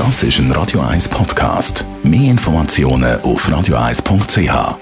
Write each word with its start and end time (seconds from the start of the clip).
Das 0.00 0.22
ist 0.22 0.38
ein 0.38 0.50
Radio 0.52 0.80
1 0.80 1.10
Podcast. 1.10 1.84
Mehr 2.02 2.30
Informationen 2.30 3.20
auf 3.20 3.46
radio1.ch. 3.46 4.78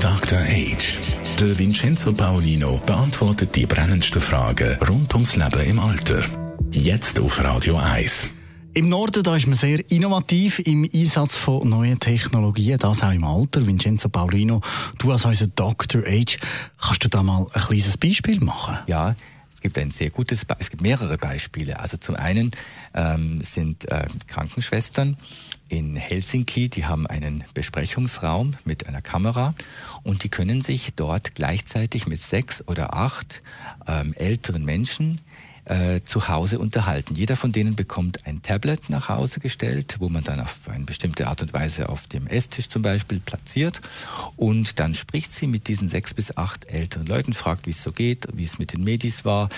Dr. 0.00 0.38
Age. 0.38 0.98
Der 1.38 1.58
Vincenzo 1.58 2.14
Paolino 2.14 2.80
beantwortet 2.86 3.54
die 3.54 3.66
brennendsten 3.66 4.22
Fragen 4.22 4.78
rund 4.88 5.12
ums 5.12 5.36
Leben 5.36 5.60
im 5.60 5.78
Alter. 5.78 6.22
Jetzt 6.70 7.20
auf 7.20 7.44
Radio 7.44 7.76
1. 7.76 8.28
Im 8.72 8.88
Norden 8.88 9.24
da 9.24 9.36
ist 9.36 9.46
man 9.46 9.56
sehr 9.56 9.80
innovativ 9.90 10.58
im 10.60 10.88
Einsatz 10.90 11.36
von 11.36 11.68
neuen 11.68 12.00
Technologien, 12.00 12.78
das 12.78 13.02
auch 13.02 13.12
im 13.12 13.24
Alter. 13.24 13.66
Vincenzo 13.66 14.08
Paulino, 14.08 14.62
du 14.98 15.12
als 15.12 15.26
unser 15.26 15.48
Dr. 15.48 16.00
Age, 16.06 16.38
kannst 16.80 17.04
du 17.04 17.10
da 17.10 17.22
mal 17.22 17.46
ein 17.52 17.60
kleines 17.60 17.98
Beispiel 17.98 18.40
machen? 18.40 18.78
Ja, 18.86 19.14
es 19.60 19.62
gibt 19.62 19.76
ein 19.76 19.90
sehr 19.90 20.08
gutes, 20.08 20.46
es 20.58 20.70
gibt 20.70 20.80
mehrere 20.80 21.18
Beispiele. 21.18 21.80
Also 21.80 21.98
zum 21.98 22.16
einen 22.16 22.50
ähm, 22.94 23.42
sind 23.42 23.86
äh, 23.90 24.06
Krankenschwestern 24.26 25.18
in 25.68 25.96
Helsinki, 25.96 26.70
die 26.70 26.86
haben 26.86 27.06
einen 27.06 27.44
Besprechungsraum 27.52 28.54
mit 28.64 28.88
einer 28.88 29.02
Kamera 29.02 29.54
und 30.02 30.24
die 30.24 30.30
können 30.30 30.62
sich 30.62 30.94
dort 30.96 31.34
gleichzeitig 31.34 32.06
mit 32.06 32.22
sechs 32.22 32.66
oder 32.68 32.94
acht 32.94 33.42
ähm, 33.86 34.14
älteren 34.14 34.64
Menschen 34.64 35.20
äh, 35.64 36.00
zu 36.04 36.28
Hause 36.28 36.58
unterhalten. 36.58 37.14
Jeder 37.14 37.36
von 37.36 37.52
denen 37.52 37.76
bekommt 37.76 38.26
ein 38.26 38.42
Tablet 38.42 38.90
nach 38.90 39.08
Hause 39.08 39.40
gestellt, 39.40 39.96
wo 39.98 40.08
man 40.08 40.24
dann 40.24 40.40
auf 40.40 40.60
eine 40.68 40.84
bestimmte 40.84 41.26
Art 41.26 41.42
und 41.42 41.52
Weise 41.52 41.88
auf 41.88 42.06
dem 42.06 42.26
Esstisch 42.26 42.68
zum 42.68 42.82
Beispiel 42.82 43.20
platziert 43.20 43.80
und 44.36 44.78
dann 44.78 44.94
spricht 44.94 45.32
sie 45.32 45.46
mit 45.46 45.68
diesen 45.68 45.88
sechs 45.88 46.14
bis 46.14 46.36
acht 46.36 46.66
älteren 46.66 47.06
Leuten, 47.06 47.32
fragt, 47.32 47.66
wie 47.66 47.70
es 47.70 47.82
so 47.82 47.92
geht, 47.92 48.26
wie 48.34 48.44
es 48.44 48.58
mit 48.58 48.72
den 48.72 48.84
Medis 48.84 49.24
war 49.24 49.48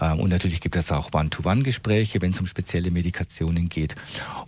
ähm, 0.00 0.20
und 0.20 0.30
natürlich 0.30 0.60
gibt 0.60 0.76
es 0.76 0.90
auch 0.90 1.12
One-to-One-Gespräche, 1.12 2.20
wenn 2.20 2.32
es 2.32 2.40
um 2.40 2.46
spezielle 2.46 2.90
Medikationen 2.90 3.68
geht. 3.68 3.94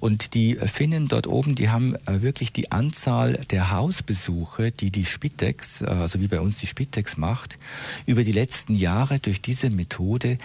Und 0.01 0.35
die 0.35 0.55
Finnen 0.57 1.09
dort 1.09 1.27
oben, 1.27 1.55
die 1.55 1.71
haben 1.71 1.95
äh, 2.07 2.23
wirklich 2.23 2.53
die 2.53 2.73
Anzahl 2.73 3.35
der 3.51 3.71
Hausbesuche, 3.71 4.73
die 4.73 4.91
die 4.91 5.05
Spitex, 5.05 5.83
äh, 5.83 5.87
also 5.87 6.21
wie 6.21 6.29
bei 6.29 6.41
uns 6.41 6.59
die 6.59 6.67
Spitex 6.67 7.17
macht, 7.17 7.59
über 8.07 8.25
die 8.25 8.33
letzten 8.33 8.75
Jahre 8.75 9.21
durch 9.21 9.41
diese 9.41 9.71
Methode 9.71 10.39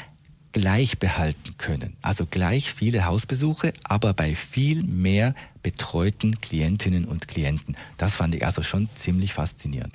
gleich 0.51 0.99
behalten 0.99 1.55
können. 1.57 1.95
Also 2.01 2.25
gleich 2.25 2.71
viele 2.71 3.05
Hausbesuche, 3.05 3.73
aber 3.83 4.13
bei 4.13 4.33
viel 4.35 4.83
mehr 4.83 5.35
betreuten 5.61 6.41
Klientinnen 6.41 7.05
und 7.05 7.27
Klienten. 7.27 7.75
Das 7.97 8.15
fand 8.15 8.35
ich 8.35 8.45
also 8.45 8.63
schon 8.63 8.89
ziemlich 8.95 9.33
faszinierend. 9.33 9.93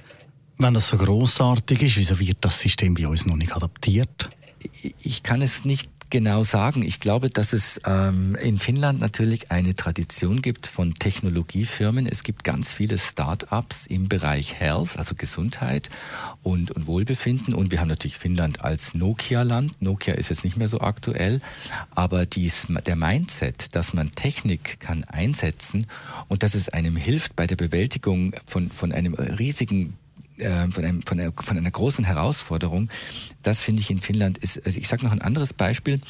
Wenn 0.58 0.74
das 0.74 0.88
so 0.88 0.96
großartig 0.96 1.82
ist, 1.82 1.96
wieso 1.96 2.18
wird 2.18 2.38
das 2.42 2.60
System 2.60 2.94
bei 2.94 3.08
uns 3.08 3.26
noch 3.26 3.36
nicht 3.36 3.52
adaptiert? 3.52 4.30
Ich 5.02 5.22
kann 5.22 5.42
es 5.42 5.64
nicht 5.64 5.90
genau 6.14 6.44
sagen. 6.44 6.82
Ich 6.82 7.00
glaube, 7.00 7.28
dass 7.28 7.52
es 7.52 7.80
ähm, 7.84 8.36
in 8.36 8.60
Finnland 8.60 9.00
natürlich 9.00 9.50
eine 9.50 9.74
Tradition 9.74 10.42
gibt 10.42 10.68
von 10.68 10.94
Technologiefirmen. 10.94 12.06
Es 12.06 12.22
gibt 12.22 12.44
ganz 12.44 12.70
viele 12.70 12.98
Start-ups 12.98 13.86
im 13.88 14.08
Bereich 14.08 14.54
Health, 14.54 14.96
also 14.96 15.16
Gesundheit 15.16 15.90
und, 16.44 16.70
und 16.70 16.86
Wohlbefinden. 16.86 17.52
Und 17.52 17.72
wir 17.72 17.80
haben 17.80 17.88
natürlich 17.88 18.16
Finnland 18.16 18.62
als 18.62 18.94
Nokia-Land. 18.94 19.82
Nokia 19.82 20.14
ist 20.14 20.30
jetzt 20.30 20.44
nicht 20.44 20.56
mehr 20.56 20.68
so 20.68 20.80
aktuell, 20.80 21.40
aber 21.96 22.26
dies, 22.26 22.68
der 22.86 22.94
Mindset, 22.94 23.74
dass 23.74 23.92
man 23.92 24.12
Technik 24.12 24.78
kann 24.78 25.02
einsetzen 25.02 25.88
und 26.28 26.44
dass 26.44 26.54
es 26.54 26.68
einem 26.68 26.94
hilft 26.94 27.34
bei 27.34 27.48
der 27.48 27.56
Bewältigung 27.56 28.36
von, 28.46 28.70
von 28.70 28.92
einem 28.92 29.14
riesigen 29.14 29.98
äh, 30.38 30.66
von, 30.68 30.84
einem, 30.84 31.02
von, 31.02 31.20
einer, 31.20 31.32
von 31.32 31.56
einer 31.56 31.70
großen 31.70 32.04
Herausforderung. 32.04 32.90
Das 33.42 33.60
finde 33.60 33.82
ich 33.82 33.90
in 33.90 34.00
Finnland 34.00 34.38
ist. 34.38 34.64
Also 34.64 34.78
ich 34.78 34.88
sage 34.88 35.04
noch 35.04 35.12
ein 35.12 35.22
anderes 35.22 35.52
Beispiel, 35.52 36.00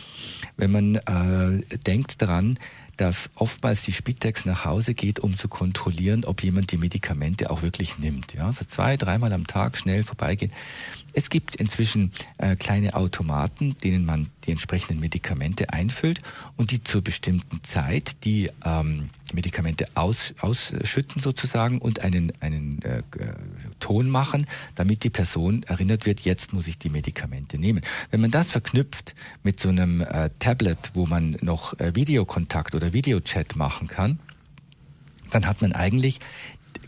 wenn 0.56 0.72
man 0.72 0.96
äh, 0.96 1.78
denkt 1.78 2.22
daran, 2.22 2.58
dass 2.96 3.30
oftmals 3.34 3.82
die 3.82 3.92
Spitex 3.92 4.44
nach 4.44 4.64
Hause 4.64 4.94
geht, 4.94 5.18
um 5.18 5.36
zu 5.36 5.48
kontrollieren, 5.48 6.24
ob 6.24 6.42
jemand 6.42 6.70
die 6.72 6.76
Medikamente 6.76 7.50
auch 7.50 7.62
wirklich 7.62 7.98
nimmt. 7.98 8.34
Ja, 8.34 8.52
so 8.52 8.64
zwei, 8.64 8.96
dreimal 8.96 9.32
am 9.32 9.46
Tag 9.46 9.76
schnell 9.76 10.04
vorbeigehen. 10.04 10.52
Es 11.12 11.30
gibt 11.30 11.56
inzwischen 11.56 12.12
äh, 12.38 12.56
kleine 12.56 12.94
Automaten, 12.94 13.76
denen 13.82 14.04
man 14.04 14.28
die 14.46 14.52
entsprechenden 14.52 15.00
Medikamente 15.00 15.72
einfüllt 15.72 16.20
und 16.56 16.70
die 16.70 16.82
zur 16.82 17.02
bestimmten 17.02 17.62
Zeit 17.62 18.24
die 18.24 18.50
ähm, 18.64 19.10
Medikamente 19.32 19.86
aus, 19.94 20.34
ausschütten 20.40 21.20
sozusagen 21.20 21.78
und 21.78 22.02
einen, 22.02 22.32
einen 22.40 22.82
äh, 22.82 23.02
Ton 23.80 24.08
machen, 24.08 24.46
damit 24.74 25.02
die 25.02 25.10
Person 25.10 25.62
erinnert 25.64 26.06
wird, 26.06 26.20
jetzt 26.20 26.52
muss 26.52 26.66
ich 26.66 26.78
die 26.78 26.90
Medikamente 26.90 27.58
nehmen. 27.58 27.82
Wenn 28.10 28.20
man 28.20 28.30
das 28.30 28.50
verknüpft 28.50 29.14
mit 29.42 29.58
so 29.58 29.68
einem 29.70 30.02
äh, 30.02 30.30
Tablet, 30.38 30.90
wo 30.94 31.06
man 31.06 31.36
noch 31.40 31.78
äh, 31.80 31.94
Videokontakt 31.94 32.74
oder 32.74 32.92
Videochat 32.92 33.56
machen 33.56 33.88
kann, 33.88 34.18
dann 35.30 35.46
hat 35.46 35.62
man 35.62 35.72
eigentlich 35.72 36.20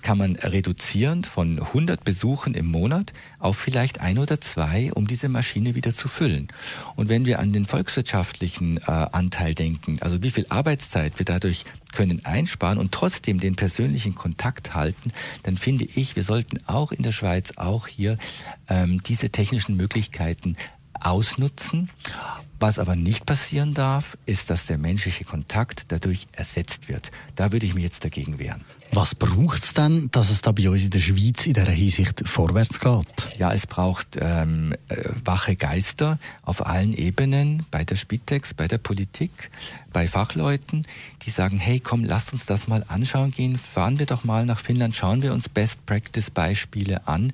kann 0.03 0.19
man 0.19 0.37
reduzieren 0.37 1.25
von 1.25 1.61
100 1.61 2.05
Besuchen 2.05 2.55
im 2.55 2.67
Monat 2.67 3.12
auf 3.39 3.59
vielleicht 3.59 4.01
ein 4.01 4.19
oder 4.19 4.41
zwei, 4.41 4.93
um 4.93 5.07
diese 5.07 5.29
Maschine 5.29 5.75
wieder 5.75 5.95
zu 5.95 6.09
füllen. 6.09 6.49
Und 6.95 7.09
wenn 7.09 7.27
wir 7.27 7.39
an 7.39 7.53
den 7.53 7.67
volkswirtschaftlichen 7.67 8.79
äh, 8.79 8.83
Anteil 8.91 9.55
denken, 9.55 9.99
also 10.01 10.23
wie 10.23 10.31
viel 10.31 10.47
Arbeitszeit 10.49 11.19
wir 11.19 11.25
dadurch 11.25 11.65
können 11.93 12.25
einsparen 12.25 12.79
und 12.79 12.93
trotzdem 12.93 13.41
den 13.41 13.56
persönlichen 13.56 14.15
Kontakt 14.15 14.75
halten, 14.75 15.12
dann 15.43 15.56
finde 15.56 15.85
ich, 15.85 16.17
wir 16.17 16.25
sollten 16.25 16.61
auch 16.67 16.93
in 16.93 17.03
der 17.03 17.12
Schweiz 17.12 17.53
auch 17.56 17.87
hier 17.87 18.19
ähm, 18.69 19.03
diese 19.03 19.31
technischen 19.31 19.77
Möglichkeiten 19.77 20.56
ausnutzen. 21.01 21.91
Was 22.59 22.79
aber 22.79 22.97
nicht 22.97 23.27
passieren 23.27 23.75
darf, 23.75 24.17
ist, 24.25 24.49
dass 24.49 24.67
der 24.67 24.79
menschliche 24.79 25.25
Kontakt 25.25 25.85
dadurch 25.89 26.27
ersetzt 26.33 26.89
wird. 26.89 27.11
Da 27.35 27.53
würde 27.53 27.67
ich 27.67 27.75
mich 27.75 27.85
jetzt 27.85 28.05
dagegen 28.05 28.39
wehren. 28.39 28.65
Was 28.93 29.15
braucht 29.15 29.63
es 29.63 29.75
denn, 29.75 30.11
dass 30.11 30.31
es 30.31 30.41
da 30.41 30.53
bei 30.53 30.71
uns 30.71 30.85
in 30.85 30.91
der 30.91 31.01
Schweiz 31.01 31.47
in 31.47 31.55
dieser 31.55 31.71
Hinsicht 31.71 32.27
vorwärts 32.27 32.81
geht? 32.81 33.29
Ja, 33.39 33.53
es 33.53 33.67
braucht 33.67 34.17
ähm, 34.19 34.75
äh, 34.89 35.09
wache 35.25 35.57
Geister 35.57 36.19
auf 36.43 36.65
allen 36.67 36.95
Ebenen, 36.95 37.65
bei 37.71 37.85
der 37.85 37.97
Spitex, 37.97 38.55
bei 38.55 38.69
der 38.69 38.79
Politik, 38.79 39.51
bei 39.93 40.09
Fachleuten, 40.09 40.87
die 41.23 41.31
sagen, 41.31 41.59
hey, 41.59 41.81
komm, 41.81 42.05
lasst 42.05 42.33
uns 42.33 42.47
das 42.47 42.69
mal 42.69 42.85
anschauen 42.89 43.33
gehen, 43.33 43.59
fahren 43.59 43.99
wir 43.99 44.07
doch 44.07 44.25
mal 44.25 44.47
nach 44.47 44.61
Finnland, 44.61 44.95
schauen 44.95 45.23
wir 45.23 45.33
uns 45.33 45.49
Best-Practice-Beispiele 45.49 47.07
an, 47.07 47.33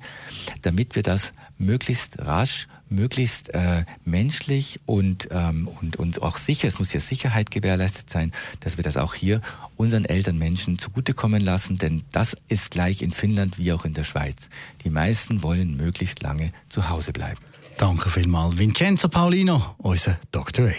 damit 0.63 0.95
wir 0.95 1.03
das 1.03 1.33
möglichst 1.57 2.19
rasch 2.19 2.67
möglichst 2.93 3.53
äh, 3.53 3.83
menschlich 4.05 4.79
und, 4.85 5.27
ähm, 5.31 5.67
und, 5.81 5.97
und 5.97 6.21
auch 6.21 6.37
sicher, 6.37 6.67
es 6.67 6.79
muss 6.79 6.93
ja 6.93 6.99
Sicherheit 6.99 7.51
gewährleistet 7.51 8.09
sein, 8.09 8.31
dass 8.61 8.77
wir 8.77 8.83
das 8.83 8.97
auch 8.97 9.13
hier 9.13 9.41
unseren 9.75 10.05
älteren 10.05 10.37
Menschen 10.37 10.79
zugutekommen 10.79 11.41
lassen, 11.41 11.77
denn 11.77 12.03
das 12.11 12.37
ist 12.47 12.71
gleich 12.71 13.01
in 13.01 13.11
Finnland 13.11 13.57
wie 13.57 13.73
auch 13.73 13.85
in 13.85 13.93
der 13.93 14.03
Schweiz. 14.03 14.49
Die 14.83 14.89
meisten 14.89 15.43
wollen 15.43 15.75
möglichst 15.75 16.21
lange 16.21 16.51
zu 16.69 16.89
Hause 16.89 17.11
bleiben. 17.11 17.39
Danke 17.77 18.09
vielmals, 18.09 18.57
Vincenzo 18.57 19.09
Paulino, 19.09 19.75
unser 19.79 20.19
Dr. 20.31 20.69
H. 20.69 20.75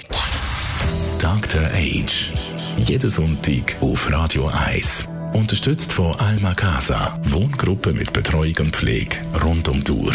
Dr. 1.19 1.63
H. 1.63 2.33
Jeden 2.77 3.11
Sonntag 3.11 3.77
auf 3.81 4.11
Radio 4.11 4.47
1. 4.47 5.07
Unterstützt 5.33 5.93
von 5.93 6.15
Alma 6.17 6.55
Casa, 6.55 7.19
Wohngruppe 7.25 7.93
mit 7.93 8.13
Betreuung 8.13 8.55
und 8.61 8.77
Pflege 8.77 9.17
rund 9.43 9.69
um 9.69 9.83
die 9.83 9.91
Uhr 9.91 10.15